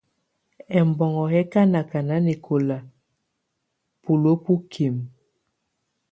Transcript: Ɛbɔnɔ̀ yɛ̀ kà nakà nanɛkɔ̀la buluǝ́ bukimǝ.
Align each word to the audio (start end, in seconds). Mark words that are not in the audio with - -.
Ɛbɔnɔ̀ 0.79 1.27
yɛ̀ 1.33 1.45
kà 1.51 1.61
nakà 1.71 1.99
nanɛkɔ̀la 2.07 2.77
buluǝ́ 4.01 4.37
bukimǝ. 4.43 5.03